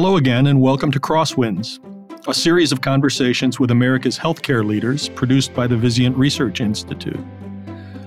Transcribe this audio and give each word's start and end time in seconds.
Hello 0.00 0.16
again, 0.16 0.46
and 0.46 0.60
welcome 0.60 0.92
to 0.92 1.00
Crosswinds, 1.00 1.80
a 2.28 2.32
series 2.32 2.70
of 2.70 2.82
conversations 2.82 3.58
with 3.58 3.72
America's 3.72 4.16
healthcare 4.16 4.64
leaders 4.64 5.08
produced 5.08 5.52
by 5.54 5.66
the 5.66 5.74
Vizient 5.74 6.16
Research 6.16 6.60
Institute. 6.60 7.18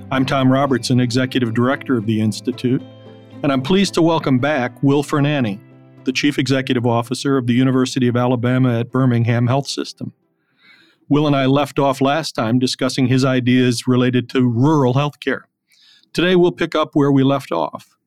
I'm 0.09 0.25
Tom 0.25 0.49
Robertson, 0.49 1.01
Executive 1.01 1.54
Director 1.54 1.97
of 1.97 2.05
the 2.05 2.21
Institute, 2.21 2.81
and 3.44 3.51
I'm 3.51 3.62
pleased 3.62 3.94
to 3.96 4.01
welcome 4.01 4.40
back 4.40 4.81
Will 4.81 5.04
Ferniany, 5.04 5.59
the 6.05 6.13
Chief 6.13 6.40
Executive 6.40 6.87
Officer 6.87 7.35
of 7.35 7.46
the 7.46 7.54
University 7.54 8.08
of 8.08 8.15
Alabama 8.15 8.79
at 8.79 8.89
Birmingham 8.89 9.47
Health 9.47 9.67
System. 9.67 10.13
Will 11.10 11.28
and 11.28 11.35
I 11.35 11.46
left 11.46 11.78
off 11.78 11.99
last 11.99 12.35
time 12.35 12.58
discussing 12.58 13.08
his 13.08 13.26
ideas 13.26 13.85
related 13.85 14.29
to 14.29 14.47
rural 14.47 14.94
healthcare. 14.94 15.42
Today 16.13 16.38
we'll 16.38 16.53
pick 16.53 16.73
up 16.73 16.91
where 16.94 17.12
we 17.12 17.23
left 17.23 17.52
off. 17.52 17.98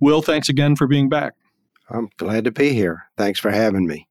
Will, 0.00 0.20
thanks 0.20 0.48
again 0.48 0.74
for 0.74 0.88
being 0.88 1.08
back. 1.08 1.34
I'm 1.90 2.08
glad 2.16 2.44
to 2.44 2.50
be 2.50 2.72
here. 2.72 3.04
Thanks 3.16 3.38
for 3.38 3.50
having 3.50 3.86
me. 3.86 4.06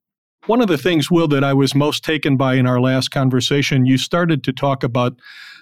One 0.46 0.62
of 0.62 0.68
the 0.68 0.78
things, 0.78 1.12
Will, 1.12 1.28
that 1.30 1.44
I 1.44 1.54
was 1.54 1.76
most 1.76 2.04
taken 2.04 2.38
by 2.38 2.56
in 2.56 2.66
our 2.66 2.80
last 2.80 3.10
conversation, 3.10 3.86
you 3.86 3.98
started 3.98 4.44
to 4.46 4.54
talk 4.54 4.84
about 4.84 5.20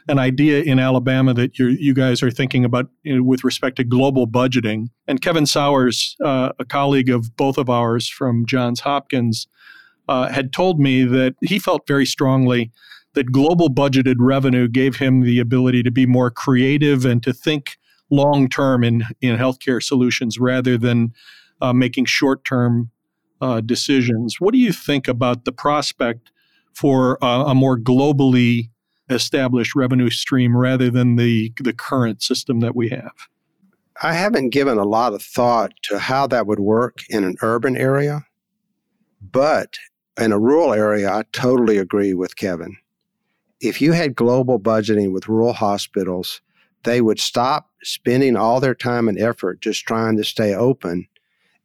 an 0.08 0.20
idea 0.20 0.62
in 0.62 0.80
Alabama 0.80 1.34
that 1.34 1.60
you 1.60 1.94
guys 1.94 2.24
are 2.24 2.32
thinking 2.32 2.64
about 2.64 2.88
you 3.04 3.18
know, 3.18 3.24
with 3.24 3.44
respect 3.44 3.76
to 3.78 3.84
global 3.84 4.26
budgeting. 4.26 4.88
And 5.08 5.22
Kevin 5.22 5.46
Sowers, 5.46 6.16
uh, 6.24 6.54
a 6.60 6.66
colleague 6.66 7.10
of 7.10 7.36
both 7.36 7.58
of 7.58 7.70
ours 7.70 8.08
from 8.08 8.46
Johns 8.46 8.80
Hopkins, 8.82 9.48
uh, 10.08 10.30
had 10.30 10.54
told 10.54 10.80
me 10.80 11.04
that 11.04 11.36
he 11.42 11.60
felt 11.60 11.86
very 11.86 12.06
strongly 12.06 12.72
that 13.14 13.32
global 13.32 13.70
budgeted 13.70 14.16
revenue 14.20 14.68
gave 14.68 14.96
him 14.98 15.22
the 15.22 15.40
ability 15.40 15.84
to 15.84 15.92
be 15.92 16.06
more 16.06 16.32
creative 16.32 17.04
and 17.04 17.22
to 17.24 17.34
think 17.34 17.78
long 18.10 18.48
term 18.48 18.84
in, 18.84 19.04
in 19.22 19.38
healthcare 19.38 19.84
solutions 19.84 20.40
rather 20.40 20.78
than 20.78 21.12
uh, 21.62 21.74
making 21.74 22.06
short 22.06 22.44
term 22.44 22.92
uh, 23.42 23.62
decisions. 23.62 24.38
What 24.40 24.54
do 24.54 24.60
you 24.60 24.72
think 24.72 25.08
about 25.08 25.46
the 25.46 25.52
prospect 25.52 26.32
for 26.74 27.24
uh, 27.24 27.46
a 27.46 27.56
more 27.56 27.78
globally 27.78 28.70
established 29.10 29.76
revenue 29.76 30.10
stream 30.10 30.56
rather 30.56 30.90
than 30.90 31.16
the, 31.16 31.54
the 31.60 31.74
current 31.74 32.22
system 32.22 32.60
that 32.60 32.76
we 32.76 32.90
have? 32.90 33.14
I 34.02 34.14
haven't 34.14 34.50
given 34.50 34.78
a 34.78 34.84
lot 34.84 35.14
of 35.14 35.24
thought 35.24 35.74
to 35.84 35.98
how 35.98 36.28
that 36.28 36.46
would 36.46 36.60
work 36.60 37.00
in 37.10 37.24
an 37.24 37.36
urban 37.42 37.76
area, 37.76 38.26
but 39.22 39.78
in 40.20 40.32
a 40.32 40.40
rural 40.40 40.74
area, 40.74 41.12
I 41.12 41.24
totally 41.32 41.78
agree 41.78 42.14
with 42.14 42.36
Kevin. 42.36 42.78
If 43.60 43.82
you 43.82 43.94
had 43.94 44.16
global 44.16 44.60
budgeting 44.60 45.14
with 45.14 45.28
rural 45.28 45.54
hospitals, 45.54 46.42
they 46.84 47.02
would 47.02 47.20
stop 47.20 47.72
spending 47.82 48.36
all 48.36 48.60
their 48.60 48.76
time 48.76 49.10
and 49.10 49.20
effort 49.20 49.62
just 49.62 49.86
trying 49.86 50.16
to 50.18 50.24
stay 50.24 50.54
open 50.54 51.08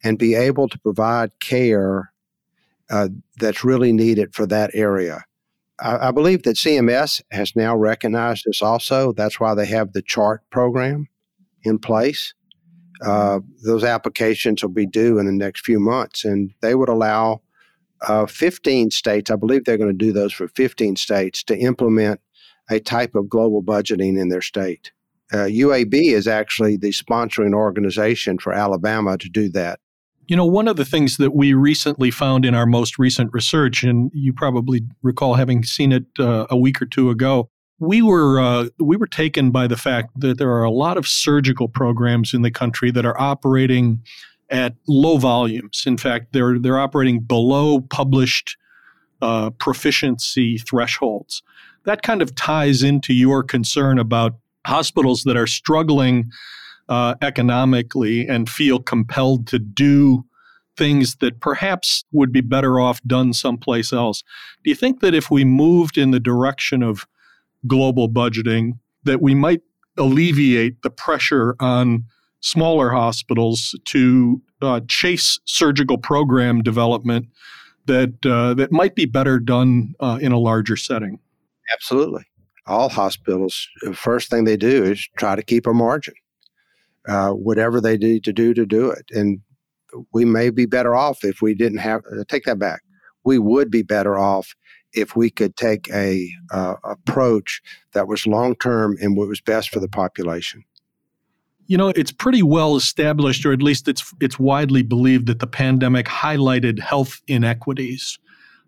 and 0.03 0.17
be 0.17 0.35
able 0.35 0.67
to 0.67 0.79
provide 0.79 1.31
care 1.39 2.11
uh, 2.89 3.09
that's 3.37 3.63
really 3.63 3.93
needed 3.93 4.33
for 4.35 4.45
that 4.45 4.71
area. 4.73 5.23
I, 5.79 6.09
I, 6.09 6.11
believe 6.11 6.43
that 6.43 6.57
CMS 6.57 7.21
has 7.31 7.55
now 7.55 7.75
recognized 7.75 8.43
this 8.45 8.61
also. 8.61 9.13
That's 9.13 9.39
why 9.39 9.55
they 9.55 9.65
have 9.67 9.93
the 9.93 10.01
CHART 10.01 10.41
program 10.51 11.07
in 11.63 11.79
place. 11.79 12.33
Uh, 13.03 13.39
those 13.65 13.83
applications 13.83 14.61
will 14.61 14.69
be 14.69 14.85
due 14.85 15.17
in 15.17 15.25
the 15.25 15.31
next 15.31 15.65
few 15.65 15.79
months, 15.79 16.23
and 16.23 16.51
they 16.61 16.75
would 16.75 16.89
allow 16.89 17.41
uh, 18.07 18.25
15 18.25 18.91
states, 18.91 19.31
I 19.31 19.35
believe 19.35 19.63
they're 19.63 19.77
going 19.77 19.89
to 19.89 20.05
do 20.05 20.11
those 20.11 20.33
for 20.33 20.47
15 20.47 20.95
states, 20.95 21.43
to 21.45 21.57
implement 21.57 22.19
a 22.69 22.79
type 22.79 23.15
of 23.15 23.29
global 23.29 23.63
budgeting 23.63 24.19
in 24.19 24.29
their 24.29 24.41
state. 24.41 24.91
Uh, 25.31 25.47
UAB 25.47 25.93
is 26.13 26.27
actually 26.27 26.77
the 26.77 26.91
sponsoring 26.91 27.53
organization 27.53 28.37
for 28.37 28.53
Alabama 28.53 29.17
to 29.17 29.29
do 29.29 29.49
that. 29.49 29.79
You 30.27 30.35
know, 30.35 30.45
one 30.45 30.67
of 30.67 30.77
the 30.77 30.85
things 30.85 31.17
that 31.17 31.31
we 31.35 31.53
recently 31.53 32.09
found 32.11 32.45
in 32.45 32.55
our 32.55 32.65
most 32.65 32.97
recent 32.97 33.31
research, 33.33 33.83
and 33.83 34.09
you 34.13 34.31
probably 34.31 34.81
recall 35.01 35.33
having 35.35 35.63
seen 35.63 35.91
it 35.91 36.05
uh, 36.17 36.47
a 36.49 36.57
week 36.57 36.81
or 36.81 36.85
two 36.85 37.09
ago, 37.09 37.49
we 37.79 38.01
were 38.01 38.39
uh, 38.39 38.67
we 38.79 38.95
were 38.95 39.07
taken 39.07 39.51
by 39.51 39.67
the 39.67 39.75
fact 39.77 40.09
that 40.19 40.37
there 40.37 40.51
are 40.51 40.63
a 40.63 40.71
lot 40.71 40.97
of 40.97 41.07
surgical 41.07 41.67
programs 41.67 42.33
in 42.33 42.41
the 42.41 42.51
country 42.51 42.91
that 42.91 43.05
are 43.05 43.19
operating 43.19 44.01
at 44.49 44.75
low 44.87 45.17
volumes. 45.17 45.83
In 45.85 45.97
fact, 45.97 46.31
they're 46.31 46.59
they're 46.59 46.79
operating 46.79 47.19
below 47.19 47.81
published 47.81 48.55
uh, 49.21 49.49
proficiency 49.51 50.57
thresholds. 50.57 51.41
That 51.85 52.01
kind 52.01 52.21
of 52.21 52.35
ties 52.35 52.83
into 52.83 53.13
your 53.13 53.43
concern 53.43 53.99
about 53.99 54.35
hospitals 54.65 55.23
that 55.23 55.35
are 55.35 55.47
struggling 55.47 56.31
uh, 56.89 57.15
economically 57.21 58.27
and 58.27 58.49
feel 58.49 58.79
compelled 58.79 59.47
to 59.47 59.59
do 59.59 60.25
things 60.77 61.17
that 61.17 61.39
perhaps 61.39 62.03
would 62.11 62.31
be 62.31 62.41
better 62.41 62.79
off 62.79 63.01
done 63.03 63.33
someplace 63.33 63.93
else. 63.93 64.23
Do 64.63 64.69
you 64.69 64.75
think 64.75 65.01
that 65.01 65.13
if 65.13 65.29
we 65.29 65.45
moved 65.45 65.97
in 65.97 66.11
the 66.11 66.19
direction 66.19 66.81
of 66.81 67.05
global 67.67 68.09
budgeting, 68.09 68.79
that 69.03 69.21
we 69.21 69.35
might 69.35 69.61
alleviate 69.97 70.81
the 70.81 70.89
pressure 70.89 71.55
on 71.59 72.05
smaller 72.39 72.89
hospitals 72.89 73.77
to 73.85 74.41
uh, 74.61 74.81
chase 74.87 75.39
surgical 75.45 75.97
program 75.97 76.61
development 76.61 77.27
that 77.85 78.13
uh, 78.25 78.53
that 78.53 78.71
might 78.71 78.95
be 78.95 79.05
better 79.05 79.39
done 79.39 79.93
uh, 79.99 80.17
in 80.21 80.31
a 80.31 80.39
larger 80.39 80.75
setting? 80.75 81.19
Absolutely. 81.71 82.23
All 82.65 82.89
hospitals, 82.89 83.67
the 83.81 83.93
first 83.93 84.29
thing 84.29 84.45
they 84.45 84.57
do 84.57 84.83
is 84.83 85.07
try 85.17 85.35
to 85.35 85.43
keep 85.43 85.67
a 85.67 85.73
margin 85.73 86.13
uh, 87.07 87.31
whatever 87.31 87.81
they 87.81 87.97
need 87.97 88.23
to 88.23 88.33
do 88.33 88.53
to 88.53 88.65
do 88.65 88.89
it. 88.89 89.05
And 89.11 89.41
we 90.13 90.25
may 90.25 90.49
be 90.49 90.65
better 90.65 90.95
off 90.95 91.23
if 91.23 91.41
we 91.41 91.53
didn't 91.53 91.79
have, 91.79 92.01
uh, 92.11 92.23
take 92.27 92.43
that 92.45 92.59
back. 92.59 92.81
We 93.23 93.39
would 93.39 93.69
be 93.69 93.83
better 93.83 94.17
off 94.17 94.55
if 94.93 95.15
we 95.15 95.29
could 95.29 95.55
take 95.55 95.89
a 95.91 96.29
uh, 96.51 96.75
approach 96.83 97.61
that 97.93 98.07
was 98.07 98.27
long 98.27 98.55
term 98.55 98.95
and 99.01 99.17
what 99.17 99.27
was 99.27 99.41
best 99.41 99.69
for 99.69 99.79
the 99.79 99.87
population. 99.87 100.63
You 101.65 101.77
know, 101.77 101.89
it's 101.89 102.11
pretty 102.11 102.43
well 102.43 102.75
established, 102.75 103.45
or 103.45 103.53
at 103.53 103.61
least 103.61 103.87
it's 103.87 104.13
it's 104.19 104.37
widely 104.37 104.83
believed 104.83 105.27
that 105.27 105.39
the 105.39 105.47
pandemic 105.47 106.07
highlighted 106.07 106.79
health 106.79 107.21
inequities. 107.27 108.19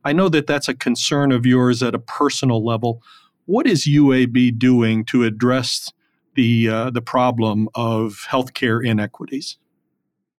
I 0.05 0.13
know 0.13 0.29
that 0.29 0.47
that's 0.47 0.69
a 0.69 0.73
concern 0.73 1.31
of 1.31 1.45
yours 1.45 1.83
at 1.83 1.93
a 1.93 1.99
personal 1.99 2.65
level. 2.65 3.01
What 3.45 3.67
is 3.67 3.85
UAB 3.85 4.57
doing 4.57 5.03
to 5.05 5.23
address 5.23 5.91
the 6.35 6.69
uh, 6.69 6.89
the 6.89 7.01
problem 7.01 7.69
of 7.75 8.25
healthcare 8.29 8.85
inequities? 8.85 9.57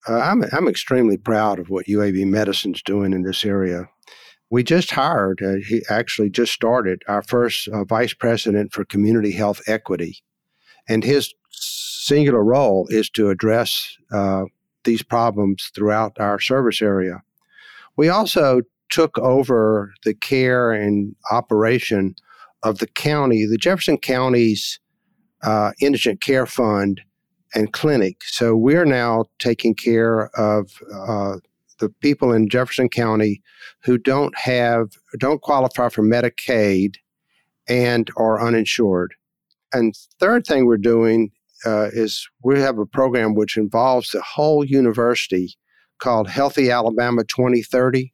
Uh, 0.08 0.18
I'm 0.18 0.44
I'm 0.52 0.68
extremely 0.68 1.16
proud 1.16 1.58
of 1.58 1.68
what 1.68 1.86
UAB 1.86 2.26
Medicine's 2.26 2.82
doing 2.82 3.12
in 3.12 3.22
this 3.22 3.44
area. 3.44 3.88
We 4.48 4.62
just 4.62 4.92
hired, 4.92 5.42
uh, 5.42 5.56
he 5.66 5.82
actually 5.90 6.30
just 6.30 6.52
started 6.52 7.02
our 7.08 7.22
first 7.22 7.66
uh, 7.66 7.82
vice 7.82 8.14
president 8.14 8.72
for 8.72 8.84
community 8.84 9.32
health 9.32 9.60
equity, 9.66 10.22
and 10.88 11.02
his 11.02 11.34
singular 11.50 12.44
role 12.44 12.86
is 12.88 13.10
to 13.10 13.30
address 13.30 13.96
uh, 14.12 14.44
these 14.84 15.02
problems 15.02 15.72
throughout 15.74 16.12
our 16.20 16.38
service 16.38 16.80
area. 16.80 17.22
We 17.96 18.08
also 18.08 18.62
took 18.88 19.18
over 19.18 19.92
the 20.04 20.14
care 20.14 20.70
and 20.70 21.16
operation 21.32 22.14
of 22.62 22.78
the 22.78 22.86
county, 22.86 23.46
the 23.46 23.58
Jefferson 23.58 23.98
County's 23.98 24.78
uh, 25.42 25.72
indigent 25.80 26.20
care 26.20 26.46
fund 26.46 27.00
and 27.54 27.72
clinic. 27.72 28.22
So 28.24 28.56
we're 28.56 28.84
now 28.84 29.26
taking 29.38 29.74
care 29.74 30.28
of 30.36 30.70
uh, 30.92 31.36
the 31.78 31.88
people 32.00 32.32
in 32.32 32.48
Jefferson 32.48 32.88
County 32.88 33.42
who 33.82 33.98
don't 33.98 34.36
have 34.36 34.90
don't 35.18 35.42
qualify 35.42 35.88
for 35.88 36.02
Medicaid 36.02 36.96
and 37.68 38.10
are 38.16 38.44
uninsured. 38.44 39.14
And 39.72 39.94
third 40.18 40.46
thing 40.46 40.66
we're 40.66 40.76
doing 40.76 41.30
uh, 41.64 41.88
is 41.92 42.28
we 42.42 42.60
have 42.60 42.78
a 42.78 42.86
program 42.86 43.34
which 43.34 43.56
involves 43.56 44.10
the 44.10 44.22
whole 44.22 44.64
university 44.64 45.54
called 45.98 46.28
Healthy 46.28 46.70
Alabama 46.70 47.24
2030. 47.24 48.12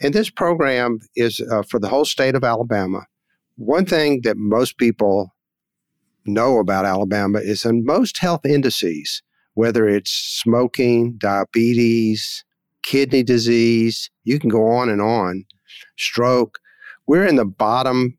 And 0.00 0.14
this 0.14 0.30
program 0.30 0.98
is 1.16 1.40
uh, 1.40 1.62
for 1.62 1.78
the 1.78 1.88
whole 1.88 2.04
state 2.04 2.34
of 2.34 2.44
Alabama. 2.44 3.06
One 3.56 3.84
thing 3.84 4.22
that 4.22 4.36
most 4.36 4.78
people 4.78 5.34
know 6.26 6.58
about 6.58 6.84
Alabama 6.84 7.38
is 7.38 7.64
in 7.64 7.84
most 7.84 8.18
health 8.18 8.44
indices, 8.44 9.22
whether 9.54 9.88
it's 9.88 10.10
smoking, 10.10 11.14
diabetes, 11.18 12.44
kidney 12.82 13.22
disease, 13.22 14.10
you 14.24 14.38
can 14.38 14.48
go 14.48 14.66
on 14.66 14.88
and 14.88 15.00
on, 15.00 15.44
stroke, 15.96 16.58
we're 17.06 17.26
in 17.26 17.36
the 17.36 17.44
bottom 17.44 18.16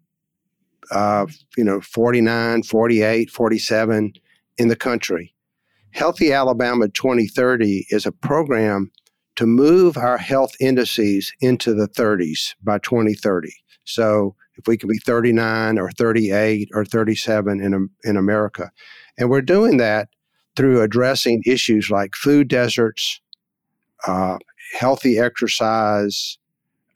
uh, 0.91 1.25
you 1.55 1.63
know 1.63 1.79
49 1.79 2.63
48 2.63 3.29
47 3.29 4.13
in 4.57 4.67
the 4.67 4.75
country. 4.75 5.33
Healthy 5.91 6.33
alabama 6.33 6.89
2030 6.89 7.85
is 7.89 8.05
a 8.05 8.11
program 8.11 8.91
to 9.37 9.45
move 9.45 9.97
our 9.97 10.17
health 10.17 10.53
indices 10.59 11.31
into 11.39 11.73
the 11.73 11.87
30s 11.87 12.53
by 12.63 12.77
2030 12.79 13.53
so 13.85 14.35
if 14.61 14.67
we 14.67 14.77
can 14.77 14.89
be 14.89 14.97
39 14.99 15.79
or 15.79 15.91
38 15.91 16.69
or 16.73 16.85
37 16.85 17.61
in, 17.61 17.89
in 18.03 18.17
America. 18.17 18.71
And 19.17 19.29
we're 19.29 19.41
doing 19.41 19.77
that 19.77 20.09
through 20.55 20.81
addressing 20.81 21.41
issues 21.45 21.89
like 21.89 22.15
food 22.15 22.47
deserts, 22.47 23.19
uh, 24.05 24.37
healthy 24.77 25.17
exercise, 25.17 26.37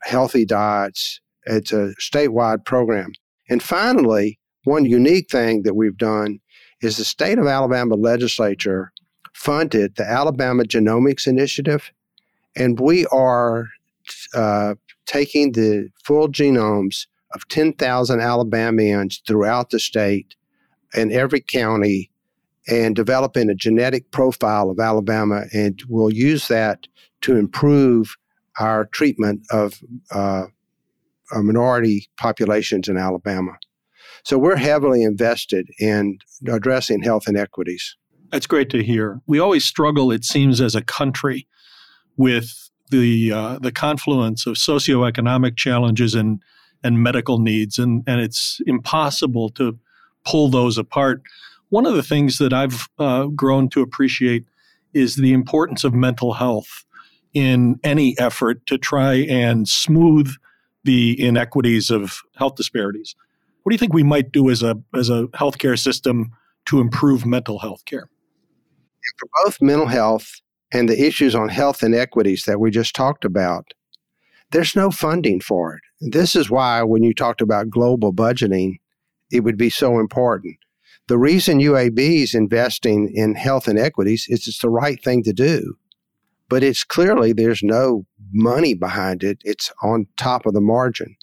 healthy 0.02 0.44
diets. 0.44 1.20
It's 1.44 1.72
a 1.72 1.94
statewide 2.00 2.64
program. 2.64 3.12
And 3.48 3.62
finally, 3.62 4.38
one 4.64 4.84
unique 4.84 5.30
thing 5.30 5.62
that 5.62 5.74
we've 5.74 5.96
done 5.96 6.40
is 6.82 6.96
the 6.96 7.04
state 7.04 7.38
of 7.38 7.46
Alabama 7.46 7.94
legislature 7.94 8.92
funded 9.32 9.96
the 9.96 10.04
Alabama 10.04 10.64
Genomics 10.64 11.26
Initiative, 11.26 11.92
and 12.56 12.80
we 12.80 13.06
are 13.06 13.66
uh, 14.34 14.74
taking 15.06 15.52
the 15.52 15.88
full 16.04 16.28
genomes 16.28 17.06
of 17.34 17.46
10,000 17.48 18.20
Alabamians 18.20 19.22
throughout 19.26 19.70
the 19.70 19.80
state 19.80 20.36
and 20.94 21.12
every 21.12 21.40
county 21.40 22.10
and 22.68 22.96
developing 22.96 23.48
a 23.48 23.54
genetic 23.54 24.10
profile 24.10 24.70
of 24.70 24.80
Alabama, 24.80 25.44
and 25.52 25.82
we'll 25.88 26.12
use 26.12 26.48
that 26.48 26.86
to 27.20 27.36
improve 27.36 28.16
our 28.58 28.86
treatment 28.86 29.42
of 29.50 29.80
uh, 30.10 30.46
minority 31.32 32.08
populations 32.16 32.88
in 32.88 32.96
Alabama. 32.96 33.52
So 34.24 34.38
we're 34.38 34.56
heavily 34.56 35.02
invested 35.02 35.70
in 35.78 36.18
addressing 36.48 37.02
health 37.02 37.28
inequities. 37.28 37.96
That's 38.30 38.46
great 38.46 38.70
to 38.70 38.82
hear. 38.82 39.20
We 39.26 39.38
always 39.38 39.64
struggle, 39.64 40.10
it 40.10 40.24
seems, 40.24 40.60
as 40.60 40.74
a 40.74 40.82
country 40.82 41.46
with 42.16 42.70
the 42.90 43.32
uh, 43.32 43.58
the 43.60 43.72
confluence 43.72 44.46
of 44.46 44.56
socioeconomic 44.56 45.56
challenges 45.56 46.14
and 46.14 46.40
and 46.86 47.02
medical 47.02 47.38
needs, 47.38 47.78
and 47.78 48.02
and 48.06 48.20
it's 48.20 48.60
impossible 48.66 49.50
to 49.50 49.78
pull 50.24 50.48
those 50.48 50.78
apart. 50.78 51.22
One 51.68 51.86
of 51.86 51.94
the 51.94 52.02
things 52.02 52.38
that 52.38 52.52
I've 52.52 52.88
uh, 52.98 53.26
grown 53.26 53.68
to 53.70 53.82
appreciate 53.82 54.44
is 54.94 55.16
the 55.16 55.32
importance 55.32 55.84
of 55.84 55.92
mental 55.92 56.34
health 56.34 56.84
in 57.34 57.78
any 57.84 58.18
effort 58.18 58.64
to 58.66 58.78
try 58.78 59.14
and 59.14 59.68
smooth 59.68 60.32
the 60.84 61.20
inequities 61.20 61.90
of 61.90 62.22
health 62.36 62.54
disparities. 62.54 63.14
What 63.62 63.70
do 63.70 63.74
you 63.74 63.78
think 63.78 63.92
we 63.92 64.04
might 64.04 64.30
do 64.30 64.48
as 64.48 64.62
a 64.62 64.78
as 64.94 65.10
a 65.10 65.26
healthcare 65.34 65.78
system 65.78 66.30
to 66.66 66.80
improve 66.80 67.26
mental 67.26 67.58
health 67.58 67.84
care? 67.84 68.08
For 69.18 69.28
both 69.44 69.60
mental 69.60 69.86
health 69.86 70.40
and 70.72 70.88
the 70.88 71.06
issues 71.06 71.34
on 71.34 71.48
health 71.48 71.82
inequities 71.82 72.44
that 72.44 72.60
we 72.60 72.70
just 72.70 72.94
talked 72.94 73.24
about, 73.24 73.74
there's 74.52 74.76
no 74.76 74.90
funding 74.90 75.40
for 75.40 75.74
it. 75.74 75.82
This 76.00 76.36
is 76.36 76.50
why 76.50 76.82
when 76.82 77.02
you 77.02 77.14
talked 77.14 77.40
about 77.40 77.70
global 77.70 78.12
budgeting, 78.12 78.76
it 79.30 79.40
would 79.40 79.56
be 79.56 79.70
so 79.70 79.98
important. 79.98 80.56
The 81.08 81.18
reason 81.18 81.60
UAB 81.60 81.98
is 81.98 82.34
investing 82.34 83.12
in 83.14 83.34
health 83.34 83.68
inequities 83.68 84.26
is 84.28 84.46
it's 84.46 84.60
the 84.60 84.68
right 84.68 85.02
thing 85.02 85.22
to 85.22 85.32
do. 85.32 85.76
But 86.48 86.62
it's 86.62 86.84
clearly 86.84 87.32
there's 87.32 87.62
no 87.62 88.06
money 88.32 88.74
behind 88.74 89.22
it. 89.22 89.38
It's 89.44 89.72
on 89.82 90.06
top 90.16 90.46
of 90.46 90.52
the 90.52 90.60
margin. 90.60 91.16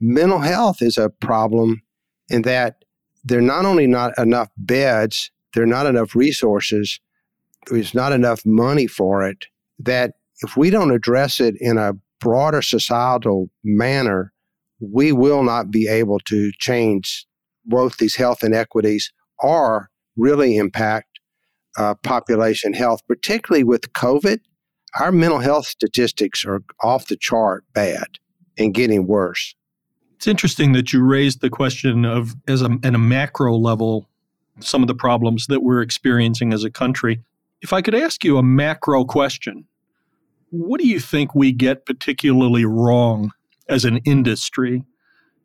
Mental 0.00 0.40
health 0.40 0.82
is 0.82 0.98
a 0.98 1.10
problem 1.10 1.82
in 2.28 2.42
that 2.42 2.84
there 3.24 3.38
are 3.38 3.42
not 3.42 3.64
only 3.64 3.86
not 3.86 4.16
enough 4.18 4.50
beds, 4.56 5.30
there 5.54 5.62
are 5.62 5.66
not 5.66 5.86
enough 5.86 6.14
resources, 6.14 7.00
there's 7.68 7.94
not 7.94 8.12
enough 8.12 8.44
money 8.44 8.86
for 8.86 9.26
it, 9.26 9.46
that 9.78 10.14
if 10.42 10.56
we 10.56 10.70
don't 10.70 10.90
address 10.90 11.40
it 11.40 11.54
in 11.58 11.78
a 11.78 11.94
broader 12.24 12.62
societal 12.62 13.50
manner, 13.62 14.32
we 14.80 15.12
will 15.12 15.44
not 15.44 15.70
be 15.70 15.86
able 15.86 16.18
to 16.20 16.50
change 16.58 17.26
both 17.66 17.98
these 17.98 18.16
health 18.16 18.42
inequities 18.42 19.12
or 19.38 19.90
really 20.16 20.56
impact 20.56 21.08
uh, 21.76 21.94
population 22.02 22.72
health, 22.72 23.00
particularly 23.06 23.62
with 23.62 23.92
COVID. 23.92 24.40
Our 24.98 25.12
mental 25.12 25.40
health 25.40 25.66
statistics 25.66 26.44
are 26.46 26.62
off 26.82 27.08
the 27.08 27.16
chart 27.16 27.64
bad 27.74 28.06
and 28.56 28.72
getting 28.72 29.06
worse. 29.06 29.54
It's 30.14 30.26
interesting 30.26 30.72
that 30.72 30.92
you 30.92 31.04
raised 31.04 31.42
the 31.42 31.50
question 31.50 32.06
of, 32.06 32.34
as 32.48 32.62
a, 32.62 32.70
at 32.82 32.94
a 32.94 32.98
macro 32.98 33.54
level, 33.56 34.08
some 34.60 34.82
of 34.82 34.88
the 34.88 34.94
problems 34.94 35.48
that 35.48 35.62
we're 35.62 35.82
experiencing 35.82 36.54
as 36.54 36.64
a 36.64 36.70
country. 36.70 37.20
If 37.60 37.72
I 37.72 37.82
could 37.82 37.94
ask 37.94 38.24
you 38.24 38.38
a 38.38 38.42
macro 38.42 39.04
question, 39.04 39.66
what 40.54 40.80
do 40.80 40.86
you 40.86 41.00
think 41.00 41.34
we 41.34 41.52
get 41.52 41.84
particularly 41.84 42.64
wrong 42.64 43.32
as 43.68 43.84
an 43.84 43.98
industry, 43.98 44.84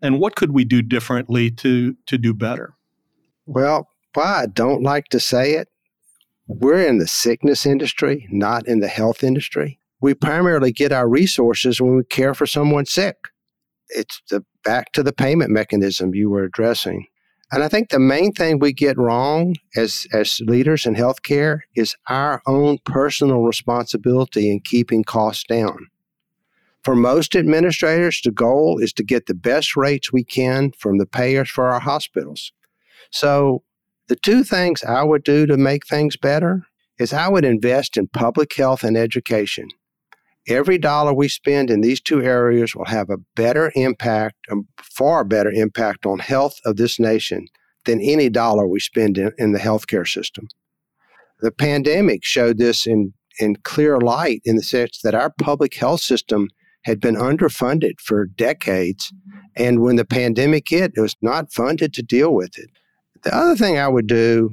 and 0.01 0.19
what 0.19 0.35
could 0.35 0.51
we 0.51 0.65
do 0.65 0.81
differently 0.81 1.49
to 1.51 1.95
to 2.05 2.17
do 2.17 2.33
better? 2.33 2.75
Well, 3.45 3.89
why 4.13 4.43
I 4.43 4.45
don't 4.45 4.83
like 4.83 5.07
to 5.09 5.19
say 5.19 5.53
it, 5.53 5.69
we're 6.47 6.85
in 6.85 6.99
the 6.99 7.07
sickness 7.07 7.65
industry, 7.65 8.27
not 8.31 8.67
in 8.67 8.79
the 8.79 8.87
health 8.87 9.23
industry. 9.23 9.79
We 10.01 10.13
primarily 10.13 10.71
get 10.71 10.91
our 10.91 11.09
resources 11.09 11.81
when 11.81 11.95
we 11.97 12.03
care 12.03 12.33
for 12.33 12.45
someone 12.45 12.85
sick. 12.85 13.17
It's 13.89 14.21
the 14.29 14.45
back 14.63 14.91
to 14.93 15.03
the 15.03 15.11
payment 15.11 15.51
mechanism 15.51 16.13
you 16.13 16.29
were 16.29 16.43
addressing. 16.43 17.07
And 17.51 17.63
I 17.63 17.67
think 17.67 17.89
the 17.89 17.99
main 17.99 18.31
thing 18.31 18.59
we 18.59 18.73
get 18.73 18.97
wrong 18.97 19.55
as, 19.75 20.05
as 20.13 20.39
leaders 20.41 20.85
in 20.85 20.95
healthcare 20.95 21.61
is 21.75 21.95
our 22.07 22.41
own 22.45 22.77
personal 22.85 23.41
responsibility 23.41 24.51
in 24.51 24.59
keeping 24.59 25.03
costs 25.03 25.45
down. 25.45 25.87
For 26.83 26.95
most 26.95 27.35
administrators, 27.35 28.21
the 28.23 28.31
goal 28.31 28.77
is 28.79 28.93
to 28.93 29.03
get 29.03 29.25
the 29.25 29.33
best 29.33 29.75
rates 29.75 30.13
we 30.13 30.23
can 30.23 30.71
from 30.77 30.97
the 30.97 31.05
payers 31.05 31.49
for 31.49 31.69
our 31.69 31.79
hospitals. 31.79 32.51
So, 33.11 33.63
the 34.07 34.15
two 34.15 34.43
things 34.43 34.83
I 34.83 35.03
would 35.03 35.23
do 35.23 35.45
to 35.45 35.57
make 35.57 35.85
things 35.85 36.17
better 36.17 36.63
is 36.99 37.13
I 37.13 37.29
would 37.29 37.45
invest 37.45 37.95
in 37.95 38.07
public 38.07 38.55
health 38.55 38.83
and 38.83 38.97
education. 38.97 39.67
Every 40.49 40.79
dollar 40.79 41.13
we 41.13 41.27
spend 41.27 41.69
in 41.69 41.81
these 41.81 42.01
two 42.01 42.23
areas 42.23 42.73
will 42.73 42.85
have 42.85 43.11
a 43.11 43.19
better 43.35 43.71
impact, 43.75 44.35
a 44.49 44.55
far 44.81 45.23
better 45.23 45.51
impact 45.51 46.07
on 46.07 46.17
health 46.17 46.59
of 46.65 46.75
this 46.75 46.99
nation 46.99 47.45
than 47.85 48.01
any 48.01 48.29
dollar 48.29 48.67
we 48.67 48.79
spend 48.79 49.19
in, 49.19 49.31
in 49.37 49.51
the 49.51 49.59
healthcare 49.59 50.07
system. 50.07 50.47
The 51.41 51.51
pandemic 51.51 52.25
showed 52.25 52.57
this 52.57 52.87
in, 52.87 53.13
in 53.39 53.57
clear 53.57 53.99
light 53.99 54.41
in 54.43 54.55
the 54.55 54.63
sense 54.63 55.01
that 55.03 55.13
our 55.13 55.29
public 55.29 55.75
health 55.75 56.01
system 56.01 56.49
had 56.83 56.99
been 56.99 57.15
underfunded 57.15 57.99
for 57.99 58.25
decades. 58.25 59.13
And 59.55 59.81
when 59.81 59.97
the 59.97 60.05
pandemic 60.05 60.67
hit, 60.67 60.93
it 60.95 61.01
was 61.01 61.15
not 61.21 61.53
funded 61.53 61.93
to 61.93 62.01
deal 62.01 62.33
with 62.33 62.57
it. 62.57 62.71
The 63.21 63.35
other 63.35 63.55
thing 63.55 63.77
I 63.77 63.87
would 63.87 64.07
do 64.07 64.49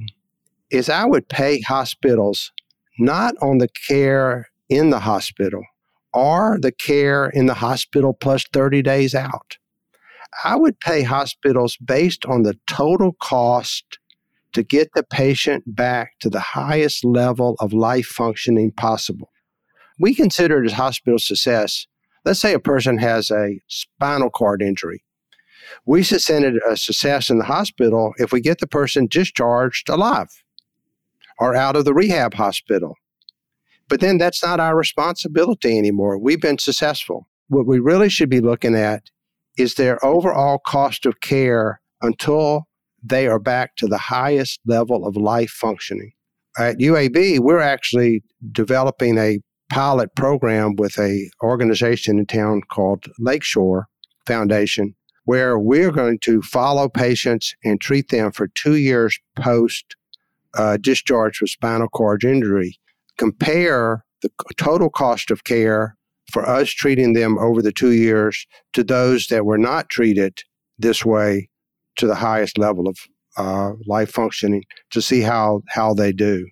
is 0.70 0.90
I 0.90 1.06
would 1.06 1.30
pay 1.30 1.62
hospitals 1.62 2.52
not 2.98 3.34
on 3.40 3.58
the 3.58 3.68
care 3.88 4.50
in 4.68 4.90
the 4.90 5.00
hospital 5.00 5.62
or 6.16 6.58
the 6.60 6.72
care 6.72 7.28
in 7.28 7.46
the 7.46 7.54
hospital 7.54 8.14
plus 8.14 8.44
30 8.52 8.82
days 8.82 9.14
out. 9.14 9.58
I 10.44 10.56
would 10.56 10.80
pay 10.80 11.02
hospitals 11.02 11.76
based 11.76 12.24
on 12.24 12.42
the 12.42 12.58
total 12.66 13.12
cost 13.20 13.98
to 14.52 14.62
get 14.62 14.90
the 14.94 15.02
patient 15.02 15.64
back 15.66 16.12
to 16.20 16.30
the 16.30 16.40
highest 16.40 17.04
level 17.04 17.56
of 17.60 17.72
life 17.72 18.06
functioning 18.06 18.72
possible. 18.72 19.30
We 19.98 20.14
consider 20.14 20.62
it 20.62 20.66
as 20.66 20.72
hospital 20.72 21.18
success. 21.18 21.86
Let's 22.24 22.40
say 22.40 22.54
a 22.54 22.58
person 22.58 22.98
has 22.98 23.30
a 23.30 23.60
spinal 23.68 24.30
cord 24.30 24.62
injury 24.62 25.02
we 25.84 26.04
consider 26.04 26.58
a 26.68 26.76
success 26.76 27.30
in 27.30 27.38
the 27.38 27.44
hospital 27.44 28.14
if 28.18 28.32
we 28.32 28.40
get 28.40 28.58
the 28.58 28.66
person 28.66 29.06
discharged 29.06 29.88
alive 29.88 30.42
or 31.38 31.54
out 31.54 31.76
of 31.76 31.84
the 31.84 31.94
rehab 31.94 32.34
hospital. 32.34 32.96
But 33.88 34.00
then 34.00 34.18
that's 34.18 34.42
not 34.42 34.60
our 34.60 34.76
responsibility 34.76 35.78
anymore. 35.78 36.18
We've 36.18 36.40
been 36.40 36.58
successful. 36.58 37.28
What 37.48 37.66
we 37.66 37.78
really 37.78 38.08
should 38.08 38.30
be 38.30 38.40
looking 38.40 38.74
at 38.74 39.10
is 39.56 39.74
their 39.74 40.04
overall 40.04 40.58
cost 40.58 41.06
of 41.06 41.20
care 41.20 41.80
until 42.02 42.66
they 43.02 43.26
are 43.26 43.38
back 43.38 43.76
to 43.76 43.86
the 43.86 43.98
highest 43.98 44.60
level 44.66 45.06
of 45.06 45.16
life 45.16 45.50
functioning. 45.50 46.12
At 46.58 46.78
UAB, 46.78 47.38
we're 47.40 47.60
actually 47.60 48.24
developing 48.50 49.18
a 49.18 49.38
pilot 49.70 50.14
program 50.16 50.74
with 50.76 50.98
a 50.98 51.28
organization 51.42 52.18
in 52.18 52.26
town 52.26 52.62
called 52.68 53.06
Lakeshore 53.18 53.86
Foundation 54.26 54.94
where 55.26 55.58
we're 55.58 55.90
going 55.90 56.18
to 56.20 56.40
follow 56.40 56.88
patients 56.88 57.54
and 57.64 57.80
treat 57.80 58.08
them 58.10 58.30
for 58.30 58.46
two 58.46 58.76
years 58.76 59.18
post 59.34 59.96
uh, 60.54 60.78
discharge 60.78 61.40
with 61.40 61.50
spinal 61.50 61.88
cord 61.88 62.24
injury, 62.24 62.78
compare 63.16 64.04
the 64.22 64.30
total 64.56 64.90
cost 64.90 65.30
of 65.30 65.44
care 65.44 65.96
for 66.30 66.48
us 66.48 66.70
treating 66.70 67.12
them 67.12 67.38
over 67.38 67.62
the 67.62 67.72
two 67.72 67.92
years 67.92 68.46
to 68.72 68.82
those 68.82 69.28
that 69.28 69.44
were 69.44 69.58
not 69.58 69.88
treated 69.88 70.42
this 70.78 71.04
way 71.04 71.48
to 71.96 72.06
the 72.06 72.14
highest 72.14 72.58
level 72.58 72.88
of 72.88 72.98
uh, 73.36 73.72
life 73.86 74.10
functioning 74.10 74.64
to 74.90 75.00
see 75.00 75.20
how, 75.20 75.62
how 75.68 75.94
they 75.94 76.12
do. 76.12 76.46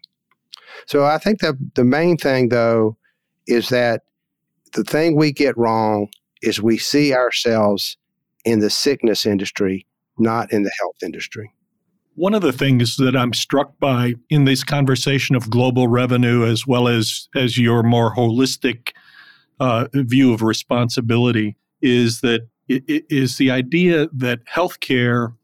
So 0.87 1.05
I 1.05 1.19
think 1.19 1.41
that 1.41 1.55
the 1.75 1.85
main 1.85 2.17
thing, 2.17 2.49
though, 2.49 2.97
is 3.47 3.69
that 3.71 4.03
the 4.73 4.85
thing 4.85 5.17
we 5.17 5.33
get 5.33 5.57
wrong 5.57 6.09
is 6.43 6.61
we 6.61 6.79
see 6.79 7.15
ourselves 7.15 7.97
in 8.45 8.59
the 8.59 8.71
sickness 8.71 9.25
industry, 9.25 9.87
not 10.19 10.53
in 10.53 10.63
the 10.63 10.73
health 10.81 10.97
industry. 11.03 11.51
One 12.17 12.35
of 12.35 12.43
the 12.43 12.53
things 12.53 12.97
that 12.97 13.17
I'm 13.17 13.33
struck 13.33 13.79
by 13.81 14.15
in 14.31 14.45
this 14.45 14.63
conversation 14.63 15.35
of 15.35 15.51
global 15.51 15.89
revenue, 15.89 16.47
as 16.47 16.67
well 16.67 16.87
as, 16.87 17.29
as 17.35 17.59
your 17.59 17.83
more 17.83 18.15
holistic 18.15 18.93
uh, 19.59 19.89
view 19.93 20.33
of 20.33 20.43
responsibility 20.43 21.57
is 21.83 22.21
that 22.21 22.49
it 22.69 23.05
is 23.11 23.37
the 23.37 23.51
idea 23.51 24.09
that 24.13 24.45
healthcare 24.47 25.35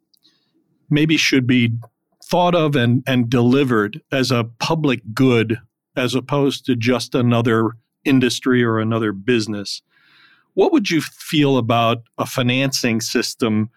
maybe 0.88 1.16
should 1.16 1.46
be 1.46 1.76
thought 2.24 2.54
of 2.54 2.76
and, 2.76 3.02
and 3.06 3.28
delivered 3.28 4.00
as 4.12 4.30
a 4.30 4.44
public 4.44 5.02
good 5.12 5.58
as 5.96 6.14
opposed 6.14 6.64
to 6.64 6.76
just 6.76 7.14
another 7.14 7.72
industry 8.04 8.62
or 8.62 8.78
another 8.78 9.12
business. 9.12 9.82
What 10.54 10.72
would 10.72 10.90
you 10.90 11.00
feel 11.00 11.58
about 11.58 12.04
a 12.16 12.26
financing 12.26 13.00
system 13.00 13.70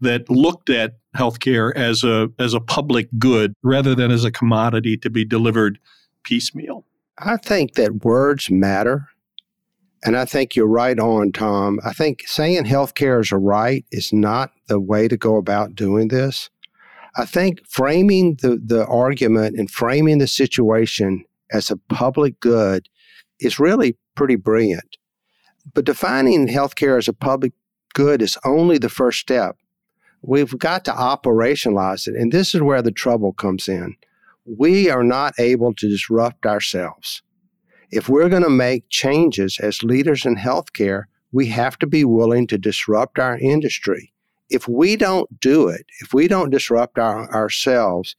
that 0.00 0.28
looked 0.30 0.70
at 0.70 0.98
healthcare 1.16 1.74
as 1.74 2.04
a 2.04 2.28
as 2.38 2.54
a 2.54 2.60
public 2.60 3.08
good 3.18 3.54
rather 3.62 3.94
than 3.94 4.10
as 4.10 4.24
a 4.24 4.30
commodity 4.30 4.96
to 4.98 5.10
be 5.10 5.24
delivered 5.24 5.78
piecemeal? 6.24 6.84
I 7.18 7.36
think 7.36 7.74
that 7.74 8.04
words 8.04 8.50
matter. 8.50 9.08
And 10.04 10.16
I 10.16 10.24
think 10.24 10.54
you're 10.54 10.68
right 10.68 10.98
on, 10.98 11.32
Tom. 11.32 11.80
I 11.84 11.92
think 11.92 12.22
saying 12.26 12.64
healthcare 12.64 13.20
is 13.20 13.32
a 13.32 13.36
right 13.36 13.84
is 13.90 14.12
not 14.12 14.52
the 14.68 14.78
way 14.78 15.08
to 15.08 15.16
go 15.16 15.36
about 15.36 15.74
doing 15.74 16.08
this. 16.08 16.50
I 17.16 17.24
think 17.24 17.66
framing 17.66 18.36
the, 18.42 18.60
the 18.64 18.86
argument 18.86 19.58
and 19.58 19.68
framing 19.68 20.18
the 20.18 20.28
situation 20.28 21.24
as 21.50 21.70
a 21.70 21.76
public 21.76 22.38
good 22.38 22.88
is 23.40 23.58
really 23.58 23.96
pretty 24.14 24.36
brilliant. 24.36 24.96
But 25.74 25.84
defining 25.84 26.46
healthcare 26.46 26.96
as 26.96 27.08
a 27.08 27.12
public 27.12 27.52
good 27.94 28.22
is 28.22 28.38
only 28.44 28.78
the 28.78 28.88
first 28.88 29.18
step. 29.18 29.56
We've 30.22 30.58
got 30.58 30.84
to 30.86 30.92
operationalize 30.92 32.08
it. 32.08 32.14
And 32.16 32.32
this 32.32 32.54
is 32.54 32.62
where 32.62 32.82
the 32.82 32.92
trouble 32.92 33.32
comes 33.32 33.68
in. 33.68 33.96
We 34.44 34.90
are 34.90 35.04
not 35.04 35.34
able 35.38 35.74
to 35.74 35.88
disrupt 35.88 36.46
ourselves. 36.46 37.22
If 37.90 38.08
we're 38.08 38.28
going 38.28 38.42
to 38.42 38.50
make 38.50 38.88
changes 38.88 39.58
as 39.60 39.82
leaders 39.82 40.26
in 40.26 40.36
healthcare, 40.36 41.04
we 41.32 41.46
have 41.46 41.78
to 41.78 41.86
be 41.86 42.04
willing 42.04 42.46
to 42.48 42.58
disrupt 42.58 43.18
our 43.18 43.38
industry 43.38 44.12
if 44.50 44.66
we 44.66 44.96
don't 44.96 45.40
do 45.40 45.68
it, 45.68 45.86
if 46.00 46.14
we 46.14 46.28
don't 46.28 46.50
disrupt 46.50 46.98
our, 46.98 47.32
ourselves, 47.34 48.16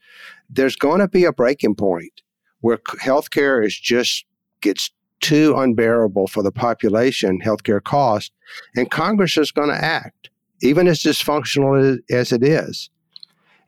there's 0.50 0.76
going 0.76 1.00
to 1.00 1.08
be 1.08 1.26
a 1.26 1.34
breaking 1.34 1.76
point 1.76 2.22
where 2.62 2.78
healthcare 2.78 3.66
is 3.66 3.78
just 3.78 4.26
gets 4.62 4.92
too 5.22 5.56
unbearable 5.58 6.28
for 6.28 6.44
the 6.44 6.52
population, 6.52 7.42
healthcare 7.42 7.84
cost, 7.84 8.32
and 8.76 8.92
Congress 8.92 9.38
is 9.38 9.52
going 9.52 9.70
to 9.70 9.84
act, 9.84 10.29
even 10.62 10.88
as 10.88 11.00
dysfunctional 11.02 12.00
as 12.12 12.32
it 12.32 12.44
is. 12.44 12.90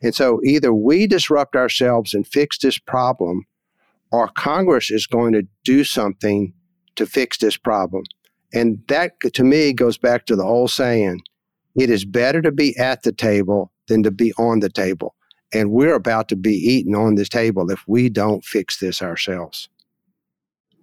And 0.01 0.15
so 0.15 0.41
either 0.43 0.73
we 0.73 1.07
disrupt 1.07 1.55
ourselves 1.55 2.13
and 2.13 2.25
fix 2.25 2.57
this 2.57 2.77
problem, 2.77 3.45
or 4.11 4.27
Congress 4.29 4.91
is 4.91 5.07
going 5.07 5.33
to 5.33 5.47
do 5.63 5.83
something 5.83 6.53
to 6.95 7.05
fix 7.05 7.37
this 7.37 7.57
problem. 7.57 8.03
And 8.53 8.79
that, 8.87 9.13
to 9.21 9.43
me, 9.43 9.73
goes 9.73 9.97
back 9.97 10.25
to 10.25 10.35
the 10.35 10.43
old 10.43 10.71
saying 10.71 11.21
it 11.75 11.89
is 11.89 12.03
better 12.03 12.41
to 12.41 12.51
be 12.51 12.77
at 12.77 13.03
the 13.03 13.13
table 13.13 13.71
than 13.87 14.03
to 14.03 14.11
be 14.11 14.33
on 14.33 14.59
the 14.59 14.69
table. 14.69 15.15
And 15.53 15.71
we're 15.71 15.95
about 15.95 16.29
to 16.29 16.35
be 16.35 16.53
eaten 16.53 16.95
on 16.95 17.15
this 17.15 17.29
table 17.29 17.69
if 17.69 17.83
we 17.87 18.09
don't 18.09 18.43
fix 18.43 18.79
this 18.79 19.01
ourselves. 19.01 19.69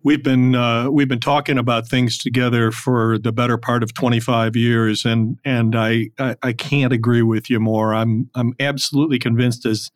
We've 0.04 0.22
been 0.22 0.54
uh, 0.54 0.90
we've 0.90 1.08
been 1.08 1.18
talking 1.18 1.58
about 1.58 1.88
things 1.88 2.18
together 2.18 2.70
for 2.70 3.18
the 3.18 3.32
better 3.32 3.58
part 3.58 3.82
of 3.82 3.94
25 3.94 4.54
years, 4.54 5.04
and 5.04 5.38
and 5.44 5.74
I, 5.74 6.10
I, 6.18 6.36
I 6.42 6.52
can't 6.52 6.92
agree 6.92 7.22
with 7.22 7.50
you 7.50 7.58
more. 7.58 7.94
I'm 7.94 8.30
I'm 8.34 8.54
absolutely 8.60 9.18
convinced 9.18 9.66
as 9.66 9.90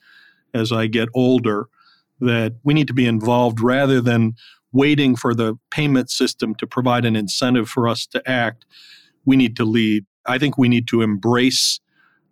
as 0.55 0.73
I 0.73 0.87
get 0.89 1.09
older 1.15 1.69
that 2.21 2.55
we 2.65 2.75
need 2.75 2.89
to 2.89 2.95
be 2.95 3.07
involved 3.07 3.61
rather 3.61 4.01
than 4.01 4.35
waiting 4.73 5.15
for 5.17 5.35
the 5.35 5.57
payment 5.71 6.11
system 6.11 6.55
to 6.57 6.67
provide 6.67 7.05
an 7.05 7.15
incentive 7.15 7.69
for 7.69 7.87
us 7.87 8.07
to 8.07 8.29
act. 8.29 8.65
We 9.25 9.37
need 9.37 9.57
to 9.57 9.65
lead. 9.65 10.05
I 10.27 10.39
think 10.39 10.59
we 10.59 10.69
need 10.69 10.89
to 10.89 11.03
embrace 11.03 11.81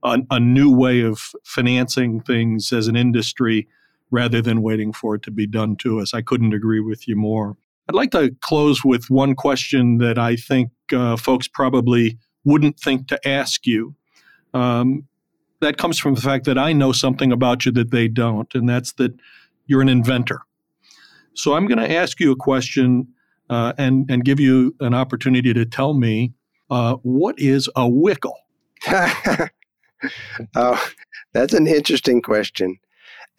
a, 0.02 0.18
a 0.30 0.40
new 0.40 0.74
way 0.74 1.02
of 1.02 1.32
financing 1.44 2.20
things 2.20 2.72
as 2.72 2.88
an 2.88 2.96
industry 2.96 3.68
rather 4.10 4.42
than 4.42 4.62
waiting 4.62 4.92
for 4.92 5.14
it 5.14 5.22
to 5.22 5.30
be 5.30 5.46
done 5.46 5.76
to 5.76 6.00
us. 6.00 6.14
I 6.14 6.22
couldn't 6.22 6.52
agree 6.52 6.80
with 6.80 7.06
you 7.06 7.16
more. 7.16 7.56
I'd 7.90 7.96
like 7.96 8.12
to 8.12 8.30
close 8.40 8.84
with 8.84 9.10
one 9.10 9.34
question 9.34 9.98
that 9.98 10.16
I 10.16 10.36
think 10.36 10.70
uh, 10.92 11.16
folks 11.16 11.48
probably 11.48 12.16
wouldn't 12.44 12.78
think 12.78 13.08
to 13.08 13.28
ask 13.28 13.66
you. 13.66 13.96
Um, 14.54 15.08
that 15.60 15.76
comes 15.76 15.98
from 15.98 16.14
the 16.14 16.20
fact 16.20 16.44
that 16.44 16.56
I 16.56 16.72
know 16.72 16.92
something 16.92 17.32
about 17.32 17.66
you 17.66 17.72
that 17.72 17.90
they 17.90 18.06
don't, 18.06 18.46
and 18.54 18.68
that's 18.68 18.92
that 18.92 19.12
you're 19.66 19.82
an 19.82 19.88
inventor. 19.88 20.42
So 21.34 21.54
I'm 21.54 21.66
going 21.66 21.80
to 21.80 21.92
ask 21.92 22.20
you 22.20 22.30
a 22.30 22.36
question 22.36 23.08
uh, 23.48 23.72
and 23.76 24.08
and 24.08 24.24
give 24.24 24.38
you 24.38 24.76
an 24.78 24.94
opportunity 24.94 25.52
to 25.52 25.64
tell 25.66 25.92
me 25.92 26.32
uh, 26.70 26.94
what 27.02 27.40
is 27.40 27.68
a 27.74 27.90
wickle? 27.90 28.36
oh, 30.54 30.90
that's 31.32 31.54
an 31.54 31.66
interesting 31.66 32.22
question. 32.22 32.78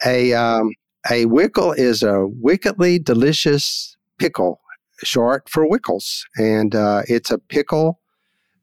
A 0.04 0.34
um, 0.34 0.74
a 1.10 1.24
wickle 1.24 1.72
is 1.72 2.02
a 2.02 2.26
wickedly 2.26 2.98
delicious 2.98 3.91
pickle, 4.18 4.60
short 5.02 5.48
for 5.48 5.68
wickles, 5.68 6.24
and 6.36 6.74
uh, 6.74 7.02
it's 7.08 7.30
a 7.30 7.38
pickle 7.38 8.00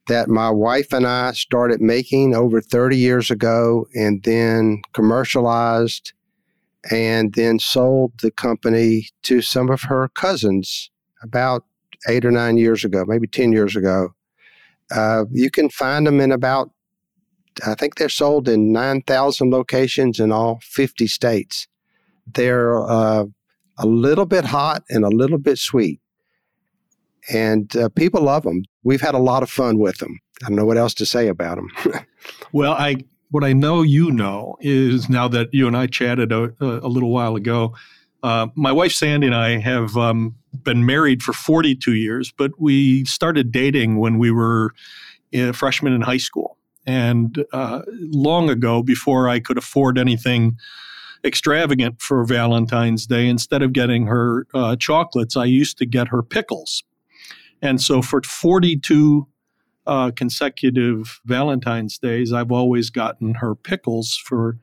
that 0.08 0.27
my 0.27 0.50
wife 0.50 0.91
and 0.91 1.06
I 1.06 1.32
started 1.34 1.82
making 1.82 2.34
over 2.36 2.62
30 2.62 2.98
years 2.98 3.29
ago, 3.29 3.86
and 3.94 4.24
then 4.24 4.82
commercialized, 4.94 6.13
and 6.91 7.34
then 7.34 7.60
sold 7.60 8.13
the 8.22 8.32
company 8.32 9.08
to 9.24 9.41
some 9.41 9.70
of 9.70 9.84
her 9.84 10.10
cousins 10.10 10.89
about 11.22 11.63
eight 12.08 12.25
or 12.25 12.32
nine 12.32 12.58
years 12.58 12.84
ago, 12.84 13.06
maybe 13.08 13.27
10 13.27 13.51
years 13.51 13.75
ago. 13.75 14.10
Uh, 14.91 15.25
you 15.32 15.51
can 15.51 15.70
find 15.70 16.08
them 16.08 16.20
in 16.20 16.32
about, 16.32 16.72
I 17.65 17.75
think 17.75 17.96
they're 17.96 18.10
sold 18.10 18.48
in 18.48 18.72
9,000 18.72 19.51
locations 19.51 20.20
in 20.20 20.32
all 20.32 20.60
50 20.63 21.08
states. 21.08 21.68
They're 22.34 22.82
uh, 22.89 23.25
a 23.79 23.88
little 23.88 24.25
bit 24.25 24.45
hot 24.45 24.83
and 24.89 25.03
a 25.03 25.09
little 25.09 25.38
bit 25.38 25.57
sweet. 25.57 26.00
And 27.31 27.75
uh, 27.75 27.89
people 27.89 28.21
love 28.21 28.43
them. 28.43 28.63
We've 28.83 29.01
had 29.01 29.15
a 29.15 29.19
lot 29.19 29.43
of 29.43 29.50
fun 29.50 29.79
with 29.79 29.98
them. 29.98 30.19
I 30.43 30.50
don't 30.50 30.55
know 30.55 30.65
what 30.65 30.77
else 30.77 30.93
to 30.95 31.05
say 31.05 31.27
about 31.27 31.55
them. 31.55 32.05
well, 32.51 32.74
I 32.74 32.98
what 33.31 33.43
I 33.43 33.53
know 33.53 33.81
you 33.83 34.12
know 34.12 34.57
is 34.59 35.07
now 35.09 35.27
that 35.27 35.50
you 35.53 35.67
and 35.67 35.77
I 35.77 35.86
chatted 35.86 36.31
a, 36.31 36.51
a 36.59 36.88
little 36.88 37.12
while 37.12 37.36
ago. 37.36 37.75
Uh, 38.24 38.48
my 38.55 38.71
wife 38.71 38.91
Sandy 38.91 39.27
and 39.27 39.36
I 39.36 39.59
have 39.59 39.95
um, 39.95 40.36
been 40.63 40.86
married 40.86 41.21
for 41.21 41.33
42 41.33 41.93
years, 41.93 42.31
but 42.31 42.51
we 42.59 43.05
started 43.05 43.51
dating 43.51 44.00
when 44.00 44.17
we 44.17 44.31
were 44.31 44.74
a 45.31 45.53
freshmen 45.53 45.93
in 45.93 46.01
high 46.01 46.17
school. 46.17 46.57
And 46.86 47.45
uh, 47.53 47.83
long 47.88 48.50
ago, 48.50 48.81
before 48.81 49.29
I 49.29 49.39
could 49.39 49.57
afford 49.57 49.98
anything 49.98 50.57
extravagant 51.24 52.02
for 52.02 52.24
Valentine's 52.24 53.06
Day, 53.06 53.28
instead 53.28 53.62
of 53.62 53.74
getting 53.74 54.08
her 54.08 54.48
uh, 54.54 54.76
chocolates, 54.76 55.36
I 55.36 55.46
used 55.46 55.78
to 55.80 55.86
get 55.86 56.10
her 56.10 56.24
pickles. 56.24 56.84
And 57.62 57.82
so 57.82 58.02
for 58.02 58.22
42 58.22 59.28
uh, 59.86 60.12
consecutive 60.12 61.20
Valentine's 61.26 61.98
Days, 61.98 62.32
I've 62.32 62.52
always 62.52 62.90
gotten 62.90 63.36
her 63.36 63.56
pickles 63.56 64.16
for 64.16 64.60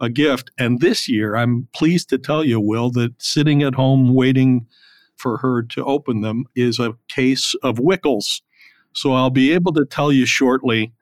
a 0.00 0.08
gift. 0.08 0.50
And 0.58 0.80
this 0.80 1.08
year, 1.08 1.36
I'm 1.36 1.68
pleased 1.72 2.08
to 2.10 2.18
tell 2.18 2.44
you, 2.44 2.60
Will, 2.60 2.90
that 2.92 3.20
sitting 3.20 3.62
at 3.62 3.74
home 3.74 4.14
waiting 4.14 4.66
for 5.16 5.38
her 5.38 5.62
to 5.62 5.84
open 5.84 6.20
them 6.20 6.44
is 6.54 6.78
a 6.78 6.94
case 7.08 7.54
of 7.62 7.76
Wickles. 7.76 8.40
So 8.92 9.12
I'll 9.12 9.30
be 9.30 9.52
able 9.52 9.72
to 9.72 9.84
tell 9.84 10.12
you 10.12 10.26
shortly 10.26 10.92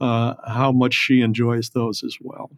uh, 0.00 0.34
how 0.46 0.72
much 0.72 0.94
she 0.94 1.20
enjoys 1.20 1.70
those 1.70 2.02
as 2.02 2.16
well. 2.20 2.50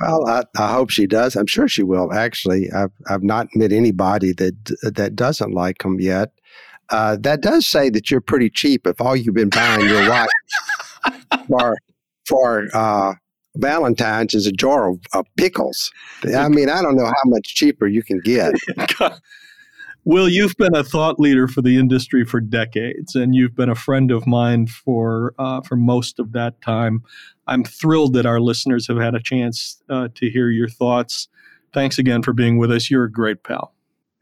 Well, 0.00 0.26
I, 0.26 0.42
I, 0.56 0.72
hope 0.72 0.90
she 0.90 1.06
does. 1.06 1.36
I'm 1.36 1.46
sure 1.46 1.68
she 1.68 1.82
will. 1.82 2.12
Actually, 2.12 2.70
I've 2.72 2.92
I've 3.08 3.22
not 3.22 3.48
met 3.54 3.72
anybody 3.72 4.32
that 4.32 4.54
that 4.82 5.14
doesn't 5.14 5.52
like 5.52 5.78
them 5.78 6.00
yet. 6.00 6.32
Uh, 6.90 7.16
that 7.20 7.40
does 7.40 7.66
say 7.66 7.90
that 7.90 8.10
you're 8.10 8.20
pretty 8.20 8.50
cheap 8.50 8.86
if 8.86 9.00
all 9.00 9.16
you've 9.16 9.34
been 9.34 9.48
buying 9.48 9.86
your 9.86 10.08
wife 10.08 10.28
for 11.48 11.76
for 12.26 12.68
uh, 12.74 13.14
Valentine's 13.56 14.34
is 14.34 14.46
a 14.46 14.52
jar 14.52 14.90
of, 14.90 15.00
of 15.12 15.26
pickles. 15.36 15.90
I 16.36 16.48
mean, 16.48 16.68
I 16.68 16.82
don't 16.82 16.96
know 16.96 17.06
how 17.06 17.26
much 17.26 17.54
cheaper 17.54 17.86
you 17.86 18.02
can 18.02 18.20
get. 18.20 18.54
Will, 20.06 20.28
you've 20.28 20.56
been 20.56 20.74
a 20.76 20.84
thought 20.84 21.18
leader 21.18 21.48
for 21.48 21.62
the 21.62 21.78
industry 21.78 22.24
for 22.26 22.40
decades, 22.40 23.14
and 23.14 23.34
you've 23.34 23.56
been 23.56 23.70
a 23.70 23.74
friend 23.74 24.10
of 24.10 24.26
mine 24.26 24.66
for 24.66 25.34
uh, 25.38 25.62
for 25.62 25.76
most 25.76 26.18
of 26.18 26.32
that 26.32 26.60
time. 26.60 27.02
I'm 27.46 27.64
thrilled 27.64 28.14
that 28.14 28.26
our 28.26 28.40
listeners 28.40 28.86
have 28.88 28.98
had 28.98 29.14
a 29.14 29.20
chance 29.20 29.82
uh, 29.88 30.08
to 30.14 30.30
hear 30.30 30.50
your 30.50 30.68
thoughts. 30.68 31.28
Thanks 31.72 31.98
again 31.98 32.22
for 32.22 32.32
being 32.32 32.58
with 32.58 32.70
us. 32.70 32.90
You're 32.90 33.04
a 33.04 33.12
great 33.12 33.42
pal. 33.42 33.72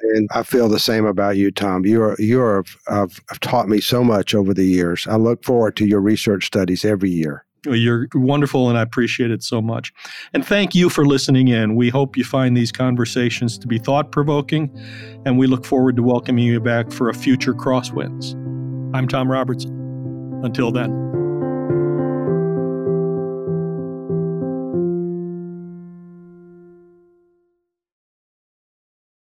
And 0.00 0.28
I 0.34 0.42
feel 0.42 0.68
the 0.68 0.80
same 0.80 1.04
about 1.04 1.36
you, 1.36 1.52
Tom. 1.52 1.86
You 1.86 2.02
are 2.02 2.16
you 2.18 2.40
are 2.40 2.64
have, 2.88 3.20
have 3.28 3.40
taught 3.40 3.68
me 3.68 3.80
so 3.80 4.02
much 4.02 4.34
over 4.34 4.52
the 4.52 4.64
years. 4.64 5.06
I 5.06 5.16
look 5.16 5.44
forward 5.44 5.76
to 5.76 5.86
your 5.86 6.00
research 6.00 6.46
studies 6.46 6.84
every 6.84 7.10
year. 7.10 7.44
You're 7.64 8.08
wonderful, 8.14 8.68
and 8.68 8.76
I 8.76 8.82
appreciate 8.82 9.30
it 9.30 9.44
so 9.44 9.62
much. 9.62 9.92
And 10.34 10.44
thank 10.44 10.74
you 10.74 10.90
for 10.90 11.06
listening 11.06 11.46
in. 11.46 11.76
We 11.76 11.90
hope 11.90 12.16
you 12.16 12.24
find 12.24 12.56
these 12.56 12.72
conversations 12.72 13.56
to 13.58 13.68
be 13.68 13.78
thought 13.78 14.10
provoking, 14.10 14.76
and 15.24 15.38
we 15.38 15.46
look 15.46 15.64
forward 15.64 15.94
to 15.96 16.02
welcoming 16.02 16.44
you 16.44 16.58
back 16.58 16.90
for 16.90 17.08
a 17.08 17.14
future 17.14 17.54
Crosswinds. 17.54 18.34
I'm 18.94 19.06
Tom 19.06 19.30
Robertson. 19.30 19.70
Until 20.42 20.72
then. 20.72 21.11